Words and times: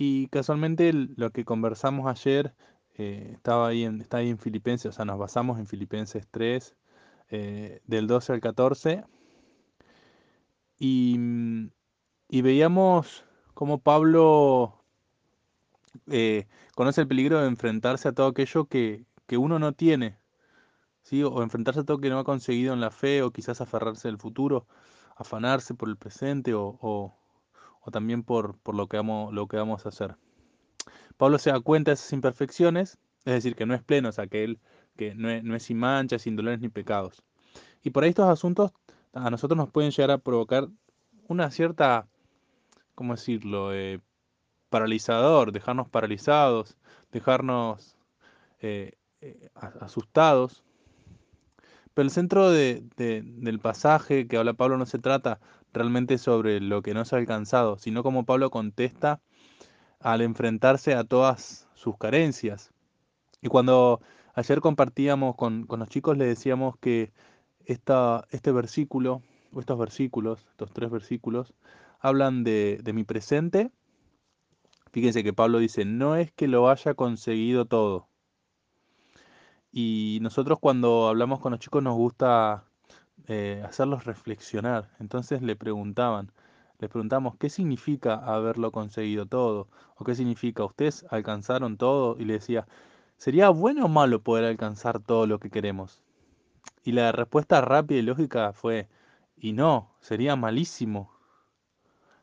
Y 0.00 0.28
casualmente 0.28 0.92
lo 0.92 1.30
que 1.32 1.44
conversamos 1.44 2.06
ayer 2.06 2.54
eh, 2.94 3.32
estaba 3.34 3.66
ahí 3.68 3.82
en, 3.82 4.00
está 4.00 4.18
ahí 4.18 4.30
en 4.30 4.38
Filipenses, 4.38 4.90
o 4.90 4.92
sea, 4.92 5.04
nos 5.04 5.18
basamos 5.18 5.58
en 5.58 5.66
Filipenses 5.66 6.28
3, 6.30 6.76
eh, 7.30 7.80
del 7.84 8.06
12 8.06 8.32
al 8.34 8.40
14, 8.40 9.04
y, 10.78 11.16
mm, 11.18 11.70
y 12.28 12.42
veíamos 12.42 13.24
cómo 13.54 13.80
Pablo 13.80 14.84
eh, 16.10 16.46
conoce 16.76 17.00
el 17.00 17.08
peligro 17.08 17.40
de 17.40 17.48
enfrentarse 17.48 18.08
a 18.08 18.12
todo 18.12 18.28
aquello 18.28 18.66
que, 18.66 19.04
que 19.26 19.36
uno 19.36 19.58
no 19.58 19.72
tiene, 19.72 20.18
¿sí? 21.02 21.24
O 21.24 21.42
enfrentarse 21.42 21.80
a 21.80 21.84
todo 21.84 22.00
que 22.00 22.10
no 22.10 22.20
ha 22.20 22.24
conseguido 22.24 22.74
en 22.74 22.80
la 22.80 22.90
fe, 22.90 23.22
o 23.22 23.32
quizás 23.32 23.60
aferrarse 23.60 24.08
al 24.08 24.18
futuro, 24.18 24.66
afanarse 25.16 25.74
por 25.74 25.88
el 25.88 25.96
presente, 25.96 26.54
o, 26.54 26.78
o, 26.82 27.16
también 27.90 28.22
por, 28.22 28.56
por 28.58 28.74
lo, 28.74 28.86
que 28.86 28.96
vamos, 28.96 29.32
lo 29.32 29.46
que 29.46 29.56
vamos 29.56 29.86
a 29.86 29.90
hacer. 29.90 30.16
Pablo 31.16 31.38
se 31.38 31.50
da 31.50 31.60
cuenta 31.60 31.90
de 31.90 31.94
esas 31.94 32.12
imperfecciones, 32.12 32.98
es 33.24 33.34
decir, 33.34 33.56
que 33.56 33.66
no 33.66 33.74
es 33.74 33.82
pleno, 33.82 34.08
o 34.08 34.12
sea, 34.12 34.26
que 34.26 34.44
él 34.44 34.60
que 34.98 35.14
no 35.14 35.30
es, 35.30 35.44
no 35.44 35.54
es 35.54 35.62
sin 35.62 35.78
manchas, 35.78 36.22
sin 36.22 36.36
dolores 36.36 36.60
ni 36.60 36.68
pecados. 36.68 37.22
Y 37.82 37.90
por 37.90 38.02
ahí 38.02 38.10
estos 38.10 38.28
asuntos 38.28 38.72
a 39.14 39.30
nosotros 39.30 39.56
nos 39.56 39.70
pueden 39.70 39.92
llegar 39.92 40.10
a 40.10 40.18
provocar 40.18 40.68
una 41.28 41.50
cierta, 41.50 42.08
¿cómo 42.94 43.14
decirlo?, 43.14 43.72
eh, 43.72 44.00
paralizador, 44.68 45.52
dejarnos 45.52 45.88
paralizados, 45.88 46.76
dejarnos 47.12 47.96
eh, 48.60 48.98
eh, 49.20 49.50
asustados. 49.54 50.64
Pero 51.98 52.06
el 52.06 52.12
centro 52.12 52.52
de, 52.52 52.84
de, 52.96 53.22
del 53.24 53.58
pasaje 53.58 54.28
que 54.28 54.36
habla 54.36 54.52
Pablo 54.52 54.78
no 54.78 54.86
se 54.86 55.00
trata 55.00 55.40
realmente 55.72 56.16
sobre 56.18 56.60
lo 56.60 56.80
que 56.80 56.94
no 56.94 57.04
se 57.04 57.16
ha 57.16 57.18
alcanzado, 57.18 57.76
sino 57.76 58.04
como 58.04 58.24
Pablo 58.24 58.50
contesta 58.50 59.20
al 59.98 60.20
enfrentarse 60.20 60.94
a 60.94 61.02
todas 61.02 61.66
sus 61.74 61.98
carencias. 61.98 62.70
Y 63.42 63.48
cuando 63.48 64.00
ayer 64.34 64.60
compartíamos 64.60 65.34
con, 65.34 65.66
los 65.68 65.88
chicos, 65.88 66.16
le 66.16 66.26
decíamos 66.26 66.76
que 66.78 67.12
esta, 67.64 68.28
este 68.30 68.52
versículo, 68.52 69.20
o 69.52 69.58
estos 69.58 69.76
versículos, 69.76 70.46
estos 70.52 70.72
tres 70.72 70.92
versículos, 70.92 71.52
hablan 71.98 72.44
de, 72.44 72.78
de 72.80 72.92
mi 72.92 73.02
presente. 73.02 73.72
Fíjense 74.92 75.24
que 75.24 75.32
Pablo 75.32 75.58
dice, 75.58 75.84
no 75.84 76.14
es 76.14 76.30
que 76.30 76.46
lo 76.46 76.70
haya 76.70 76.94
conseguido 76.94 77.64
todo. 77.64 78.06
Y 79.72 80.18
nosotros 80.22 80.58
cuando 80.60 81.08
hablamos 81.08 81.40
con 81.40 81.52
los 81.52 81.60
chicos 81.60 81.82
nos 81.82 81.94
gusta 81.94 82.64
eh, 83.26 83.62
hacerlos 83.66 84.04
reflexionar. 84.04 84.90
Entonces 85.00 85.42
le 85.42 85.56
preguntaban, 85.56 86.32
les 86.78 86.90
preguntamos, 86.90 87.36
¿qué 87.36 87.50
significa 87.50 88.14
haberlo 88.14 88.72
conseguido 88.72 89.26
todo? 89.26 89.68
¿O 89.96 90.04
qué 90.04 90.14
significa, 90.14 90.64
ustedes 90.64 91.04
alcanzaron 91.10 91.76
todo? 91.76 92.16
Y 92.18 92.24
le 92.24 92.34
decía, 92.34 92.66
¿sería 93.16 93.50
bueno 93.50 93.86
o 93.86 93.88
malo 93.88 94.22
poder 94.22 94.44
alcanzar 94.44 95.00
todo 95.00 95.26
lo 95.26 95.38
que 95.40 95.50
queremos? 95.50 96.02
Y 96.84 96.92
la 96.92 97.12
respuesta 97.12 97.60
rápida 97.60 97.98
y 97.98 98.02
lógica 98.02 98.52
fue, 98.52 98.88
y 99.36 99.52
no, 99.52 99.90
sería 100.00 100.36
malísimo 100.36 101.12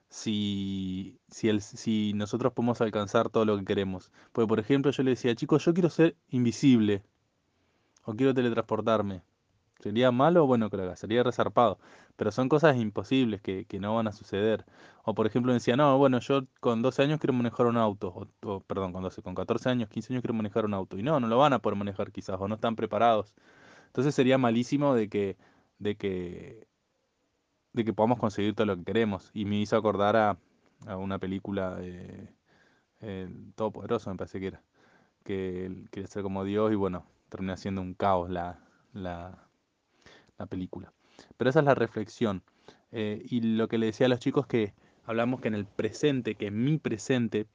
si, 0.09 1.19
si, 1.29 1.59
si 1.59 2.13
nosotros 2.13 2.53
podemos 2.53 2.81
alcanzar 2.81 3.29
todo 3.29 3.45
lo 3.45 3.57
que 3.57 3.65
queremos. 3.65 4.11
Porque, 4.31 4.47
por 4.47 4.59
ejemplo, 4.59 4.91
yo 4.91 5.03
le 5.03 5.11
decía, 5.11 5.35
chicos, 5.35 5.65
yo 5.65 5.73
quiero 5.73 5.89
ser 5.89 6.15
invisible 6.29 7.03
o 8.05 8.15
quiero 8.15 8.33
teletransportarme. 8.33 9.21
¿Sería 9.79 10.11
malo 10.11 10.43
o 10.43 10.47
bueno 10.47 10.69
que 10.69 10.77
lo 10.77 10.83
haga? 10.83 10.95
Sería 10.95 11.23
resarpado. 11.23 11.79
Pero 12.15 12.31
son 12.31 12.49
cosas 12.49 12.77
imposibles 12.77 13.41
que, 13.41 13.65
que, 13.65 13.79
no 13.79 13.95
van 13.95 14.07
a 14.07 14.13
suceder. 14.13 14.65
O 15.03 15.13
por 15.13 15.27
ejemplo 15.27 15.53
decía, 15.53 15.75
no, 15.75 15.97
bueno, 15.97 16.19
yo 16.19 16.43
con 16.61 16.81
12 16.81 17.03
años 17.03 17.19
quiero 17.19 17.33
manejar 17.33 17.67
un 17.67 17.77
auto. 17.77 18.29
O, 18.43 18.61
perdón, 18.61 18.93
con 18.93 19.03
12, 19.03 19.21
con 19.21 19.35
14 19.35 19.69
años, 19.69 19.89
15 19.89 20.13
años 20.13 20.21
quiero 20.21 20.33
manejar 20.33 20.65
un 20.65 20.73
auto. 20.73 20.97
Y 20.97 21.03
no, 21.03 21.19
no 21.19 21.27
lo 21.27 21.37
van 21.37 21.53
a 21.53 21.59
poder 21.59 21.77
manejar 21.77 22.11
quizás, 22.11 22.37
o 22.39 22.47
no 22.47 22.55
están 22.55 22.75
preparados. 22.75 23.33
Entonces 23.87 24.15
sería 24.15 24.37
malísimo 24.37 24.95
de 24.95 25.09
que, 25.09 25.37
de 25.79 25.95
que, 25.97 26.67
de 27.73 27.85
que 27.85 27.93
podamos 27.93 28.19
conseguir 28.19 28.55
todo 28.55 28.65
lo 28.67 28.77
que 28.77 28.85
queremos. 28.85 29.31
Y 29.33 29.45
me 29.45 29.57
hizo 29.59 29.77
acordar 29.77 30.15
a, 30.15 30.37
a 30.87 30.97
una 30.97 31.19
película 31.19 31.75
de 31.75 32.33
el 33.01 33.53
Todopoderoso, 33.55 34.09
me 34.09 34.17
parece 34.17 34.39
que 34.39 34.47
era. 34.47 34.63
Que 35.23 35.65
él 35.65 35.89
quería 35.91 36.07
ser 36.07 36.23
como 36.23 36.43
Dios 36.43 36.71
y 36.71 36.75
bueno, 36.75 37.05
termina 37.29 37.57
siendo 37.57 37.81
un 37.81 37.93
caos 37.93 38.29
la, 38.29 38.59
la, 38.93 39.47
la 40.37 40.45
película. 40.45 40.93
Pero 41.37 41.49
esa 41.49 41.59
es 41.59 41.65
la 41.65 41.75
reflexión. 41.75 42.43
Eh, 42.91 43.25
y 43.29 43.41
lo 43.41 43.67
que 43.67 43.77
le 43.77 43.87
decía 43.87 44.05
a 44.05 44.09
los 44.09 44.19
chicos 44.19 44.47
que 44.47 44.73
hablamos 45.05 45.41
que 45.41 45.47
en 45.47 45.55
el 45.55 45.65
presente, 45.65 46.35
que 46.35 46.47
en 46.47 46.63
mi 46.63 46.77
presente, 46.77 47.47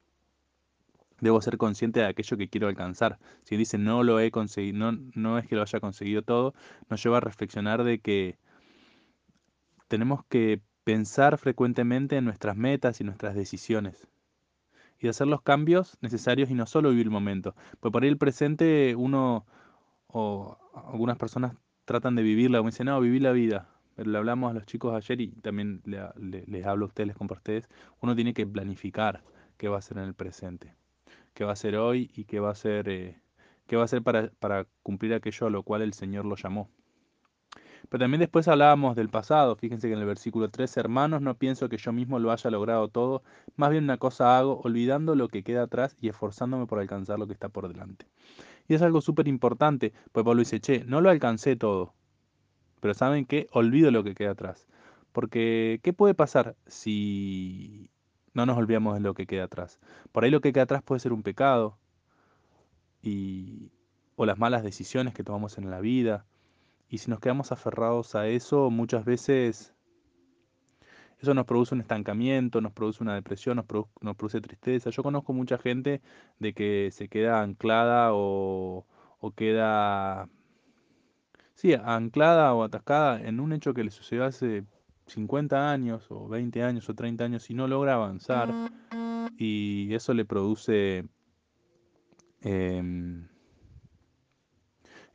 debo 1.19 1.41
ser 1.41 1.57
consciente 1.57 1.99
de 1.99 2.07
aquello 2.07 2.37
que 2.37 2.49
quiero 2.49 2.67
alcanzar. 2.67 3.19
Si 3.43 3.55
dice 3.55 3.77
no 3.77 4.03
lo 4.03 4.19
he 4.19 4.31
conseguido, 4.31 4.91
no, 4.91 4.99
no 5.13 5.37
es 5.37 5.47
que 5.47 5.55
lo 5.55 5.61
haya 5.61 5.79
conseguido 5.79 6.21
todo, 6.23 6.53
nos 6.89 7.03
lleva 7.03 7.17
a 7.17 7.21
reflexionar 7.21 7.83
de 7.83 7.99
que 7.99 8.37
tenemos 9.87 10.25
que 10.25 10.61
pensar 10.83 11.37
frecuentemente 11.37 12.17
en 12.17 12.25
nuestras 12.25 12.55
metas 12.55 13.01
y 13.01 13.03
nuestras 13.03 13.35
decisiones. 13.35 14.07
Y 14.99 15.07
hacer 15.07 15.27
los 15.27 15.41
cambios 15.41 15.97
necesarios 16.01 16.49
y 16.49 16.53
no 16.53 16.67
solo 16.67 16.89
vivir 16.89 17.07
el 17.07 17.11
momento. 17.11 17.55
Pues 17.79 17.91
por 17.91 18.03
ahí 18.03 18.09
el 18.09 18.17
presente 18.17 18.95
uno 18.95 19.45
o 20.13 20.57
algunas 20.73 21.17
personas 21.17 21.55
tratan 21.85 22.15
de 22.15 22.23
vivirla, 22.23 22.59
como 22.59 22.69
dicen, 22.69 22.87
no, 22.87 22.99
vivir 22.99 23.21
la 23.21 23.31
vida. 23.31 23.69
Pero 23.95 24.09
le 24.11 24.17
hablamos 24.17 24.51
a 24.51 24.53
los 24.53 24.65
chicos 24.65 24.93
ayer 24.93 25.21
y 25.21 25.27
también 25.27 25.81
le, 25.85 26.01
le, 26.17 26.43
les 26.47 26.65
hablo 26.65 26.85
a 26.85 26.87
ustedes, 26.87 27.07
les 27.07 27.17
comparto 27.17 27.39
a 27.39 27.55
ustedes. 27.55 27.69
Uno 28.01 28.15
tiene 28.15 28.33
que 28.33 28.47
planificar 28.47 29.23
qué 29.57 29.67
va 29.67 29.75
a 29.75 29.79
hacer 29.79 29.97
en 29.97 30.05
el 30.05 30.13
presente, 30.13 30.73
qué 31.33 31.43
va 31.43 31.51
a 31.51 31.53
hacer 31.53 31.75
hoy 31.75 32.09
y 32.15 32.25
qué 32.25 32.39
va 32.39 32.49
a 32.49 32.51
hacer, 32.53 32.89
eh, 32.89 33.21
qué 33.67 33.75
va 33.75 33.83
a 33.83 33.85
hacer 33.85 34.01
para, 34.01 34.29
para 34.39 34.65
cumplir 34.83 35.13
aquello 35.13 35.47
a 35.47 35.49
lo 35.49 35.63
cual 35.63 35.81
el 35.81 35.93
Señor 35.93 36.25
lo 36.25 36.35
llamó. 36.35 36.69
Pero 37.89 38.03
también 38.03 38.19
después 38.19 38.47
hablábamos 38.47 38.95
del 38.95 39.09
pasado. 39.09 39.55
Fíjense 39.55 39.87
que 39.87 39.93
en 39.93 39.99
el 39.99 40.05
versículo 40.05 40.49
3, 40.49 40.77
hermanos, 40.77 41.21
no 41.21 41.35
pienso 41.35 41.69
que 41.69 41.77
yo 41.77 41.91
mismo 41.91 42.19
lo 42.19 42.31
haya 42.31 42.49
logrado 42.49 42.87
todo. 42.87 43.23
Más 43.55 43.71
bien 43.71 43.83
una 43.85 43.97
cosa 43.97 44.37
hago, 44.37 44.61
olvidando 44.63 45.15
lo 45.15 45.27
que 45.27 45.43
queda 45.43 45.63
atrás 45.63 45.95
y 45.99 46.09
esforzándome 46.09 46.67
por 46.67 46.79
alcanzar 46.79 47.19
lo 47.19 47.27
que 47.27 47.33
está 47.33 47.49
por 47.49 47.67
delante. 47.67 48.05
Y 48.67 48.75
es 48.75 48.81
algo 48.81 49.01
súper 49.01 49.27
importante, 49.27 49.93
pues 50.11 50.23
Pablo 50.23 50.39
dice, 50.39 50.59
che, 50.59 50.85
no 50.85 51.01
lo 51.01 51.09
alcancé 51.09 51.55
todo. 51.55 51.93
Pero 52.79 52.93
¿saben 52.93 53.25
qué? 53.25 53.47
Olvido 53.51 53.91
lo 53.91 54.03
que 54.03 54.15
queda 54.15 54.31
atrás. 54.31 54.67
Porque, 55.11 55.79
¿qué 55.83 55.93
puede 55.93 56.13
pasar 56.13 56.55
si 56.67 57.89
no 58.33 58.45
nos 58.45 58.57
olvidamos 58.57 58.95
de 58.95 59.01
lo 59.01 59.13
que 59.13 59.27
queda 59.27 59.45
atrás? 59.45 59.79
Por 60.11 60.23
ahí 60.23 60.31
lo 60.31 60.41
que 60.41 60.53
queda 60.53 60.63
atrás 60.63 60.83
puede 60.83 60.99
ser 60.99 61.13
un 61.13 61.23
pecado. 61.23 61.77
Y, 63.01 63.71
o 64.15 64.25
las 64.25 64.37
malas 64.37 64.63
decisiones 64.63 65.13
que 65.13 65.23
tomamos 65.23 65.57
en 65.57 65.69
la 65.69 65.79
vida. 65.81 66.25
Y 66.91 66.97
si 66.97 67.09
nos 67.09 67.21
quedamos 67.21 67.53
aferrados 67.53 68.15
a 68.15 68.27
eso, 68.27 68.69
muchas 68.69 69.05
veces 69.05 69.73
eso 71.19 71.33
nos 71.33 71.45
produce 71.45 71.73
un 71.73 71.79
estancamiento, 71.79 72.59
nos 72.59 72.73
produce 72.73 73.01
una 73.01 73.15
depresión, 73.15 73.55
nos, 73.55 73.65
produ 73.65 73.87
nos 74.01 74.17
produce 74.17 74.41
tristeza. 74.41 74.89
Yo 74.89 75.01
conozco 75.01 75.31
mucha 75.31 75.57
gente 75.57 76.01
de 76.37 76.53
que 76.53 76.89
se 76.91 77.07
queda 77.07 77.41
anclada 77.41 78.09
o, 78.11 78.85
o 79.21 79.31
queda, 79.31 80.27
sí, 81.55 81.73
anclada 81.73 82.53
o 82.53 82.63
atascada 82.63 83.21
en 83.21 83.39
un 83.39 83.53
hecho 83.53 83.73
que 83.73 83.85
le 83.85 83.91
sucedió 83.91 84.25
hace 84.25 84.65
50 85.07 85.71
años 85.71 86.05
o 86.09 86.27
20 86.27 86.61
años 86.61 86.89
o 86.89 86.93
30 86.93 87.23
años 87.23 87.49
y 87.49 87.53
no 87.53 87.69
logra 87.69 87.93
avanzar 87.93 88.53
y 89.37 89.93
eso 89.93 90.13
le 90.13 90.25
produce 90.25 91.05
eh, 92.41 93.23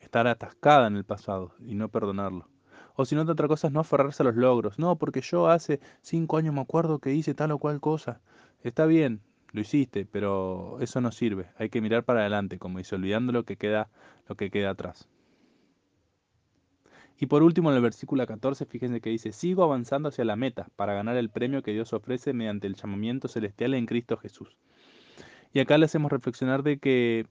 estar 0.07 0.27
atascada 0.27 0.87
en 0.87 0.97
el 0.97 1.05
pasado 1.05 1.53
y 1.61 1.75
no 1.75 1.89
perdonarlo. 1.89 2.49
O 2.95 3.05
si 3.05 3.15
no, 3.15 3.23
otra 3.23 3.49
cosa 3.49 3.67
es 3.67 3.73
no 3.73 3.81
aferrarse 3.81 4.23
a 4.23 4.27
los 4.27 4.37
logros. 4.37 4.79
No, 4.79 4.97
porque 4.97 5.21
yo 5.21 5.49
hace 5.49 5.81
cinco 6.01 6.39
años 6.39 6.55
me 6.55 6.63
acuerdo 6.63 6.99
que 6.99 7.13
hice 7.13 7.35
tal 7.35 7.53
o 7.53 7.59
cual 7.59 7.81
cosa. 7.81 8.21
Está 8.63 8.87
bien, 8.87 9.21
lo 9.53 9.61
hiciste, 9.61 10.07
pero 10.07 10.79
eso 10.81 11.01
no 11.01 11.13
sirve. 11.13 11.51
Hay 11.59 11.69
que 11.69 11.81
mirar 11.81 12.05
para 12.05 12.21
adelante, 12.21 12.59
como 12.59 12.79
dice, 12.79 12.95
olvidando 12.95 13.33
lo 13.33 13.45
que 13.45 13.57
queda, 13.57 13.91
lo 14.29 14.37
que 14.37 14.51
queda 14.51 14.71
atrás. 14.71 15.09
Y 17.19 17.27
por 17.27 17.43
último, 17.43 17.71
en 17.71 17.77
el 17.77 17.83
versículo 17.83 18.27
14, 18.27 18.67
fíjense 18.67 19.01
que 19.01 19.11
dice, 19.11 19.33
sigo 19.33 19.65
avanzando 19.65 20.09
hacia 20.09 20.25
la 20.25 20.37
meta 20.37 20.69
para 20.77 20.95
ganar 20.95 21.17
el 21.17 21.31
premio 21.31 21.63
que 21.63 21.73
Dios 21.73 21.93
ofrece 21.93 22.33
mediante 22.33 22.67
el 22.67 22.77
llamamiento 22.77 23.29
celestial 23.29 23.75
en 23.75 23.87
Cristo 23.87 24.17
Jesús. 24.17 24.57
Y 25.53 25.61
acá 25.61 25.79
le 25.79 25.87
hacemos 25.87 26.13
reflexionar 26.13 26.63
de 26.63 26.79
que, 26.79 27.27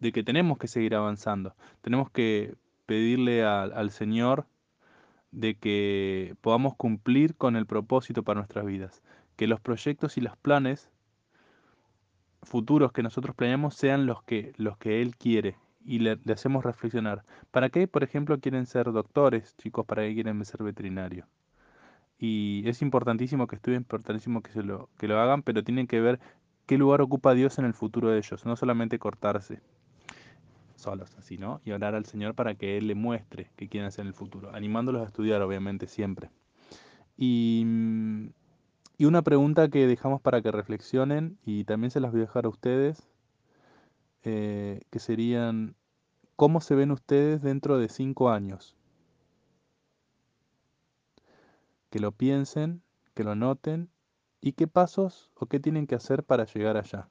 de 0.00 0.12
que 0.12 0.22
tenemos 0.22 0.58
que 0.58 0.68
seguir 0.68 0.94
avanzando. 0.94 1.54
Tenemos 1.82 2.10
que 2.10 2.54
pedirle 2.86 3.44
al 3.44 3.90
Señor 3.90 4.46
de 5.32 5.56
que 5.56 6.36
podamos 6.40 6.76
cumplir 6.76 7.34
con 7.34 7.56
el 7.56 7.66
propósito 7.66 8.22
para 8.22 8.40
nuestras 8.40 8.64
vidas, 8.66 9.02
que 9.36 9.46
los 9.46 9.60
proyectos 9.60 10.16
y 10.16 10.20
los 10.20 10.36
planes 10.36 10.90
futuros 12.42 12.92
que 12.92 13.02
nosotros 13.02 13.34
planeamos 13.34 13.74
sean 13.74 14.06
los 14.06 14.22
que, 14.22 14.52
los 14.56 14.76
que 14.76 15.02
Él 15.02 15.16
quiere 15.16 15.56
y 15.84 15.98
le, 15.98 16.18
le, 16.24 16.32
hacemos 16.32 16.64
reflexionar. 16.64 17.24
¿Para 17.50 17.68
qué, 17.70 17.88
por 17.88 18.04
ejemplo, 18.04 18.38
quieren 18.38 18.66
ser 18.66 18.92
doctores, 18.92 19.56
chicos? 19.56 19.84
¿Para 19.86 20.02
qué 20.02 20.14
quieren 20.14 20.44
ser 20.44 20.62
veterinarios? 20.62 21.26
Y 22.18 22.62
es 22.66 22.80
importantísimo 22.82 23.46
que 23.46 23.56
estudien, 23.56 23.82
importantísimo 23.82 24.42
que, 24.42 24.52
se 24.52 24.62
lo, 24.62 24.88
que 24.98 25.08
lo 25.08 25.18
hagan, 25.20 25.42
pero 25.42 25.64
tienen 25.64 25.86
que 25.86 26.00
ver 26.00 26.20
qué 26.66 26.78
lugar 26.78 27.00
ocupa 27.00 27.34
Dios 27.34 27.58
en 27.58 27.64
el 27.64 27.74
futuro 27.74 28.10
de 28.10 28.18
ellos, 28.18 28.46
no 28.46 28.56
solamente 28.56 28.98
cortarse 28.98 29.60
solos 30.84 31.10
¿no? 31.38 31.60
Y 31.64 31.72
orar 31.72 31.94
al 31.94 32.06
Señor 32.06 32.34
para 32.34 32.54
que 32.54 32.78
Él 32.78 32.86
le 32.86 32.94
muestre 32.94 33.50
qué 33.56 33.68
quieren 33.68 33.88
hacer 33.88 34.02
en 34.02 34.08
el 34.08 34.14
futuro, 34.14 34.54
animándolos 34.54 35.02
a 35.02 35.06
estudiar, 35.06 35.42
obviamente, 35.42 35.86
siempre. 35.86 36.30
Y, 37.16 37.62
mm, 37.66 38.28
y 38.98 39.04
una 39.06 39.22
pregunta 39.22 39.68
que 39.68 39.86
dejamos 39.86 40.20
para 40.20 40.42
que 40.42 40.52
reflexionen, 40.52 41.38
y 41.44 41.64
también 41.64 41.90
se 41.90 42.00
las 42.00 42.12
voy 42.12 42.20
a 42.20 42.26
dejar 42.26 42.46
a 42.46 42.48
ustedes, 42.48 43.08
eh, 44.22 44.80
que 44.90 44.98
serían, 44.98 45.74
¿cómo 46.36 46.60
se 46.60 46.74
ven 46.74 46.90
ustedes 46.92 47.42
dentro 47.42 47.78
de 47.78 47.88
cinco 47.88 48.30
años? 48.30 48.76
Que 51.90 51.98
lo 51.98 52.12
piensen, 52.12 52.82
que 53.14 53.24
lo 53.24 53.34
noten, 53.34 53.90
y 54.40 54.52
qué 54.52 54.66
pasos 54.66 55.30
o 55.34 55.46
qué 55.46 55.58
tienen 55.58 55.86
que 55.86 55.94
hacer 55.94 56.22
para 56.24 56.44
llegar 56.44 56.76
allá. 56.76 57.08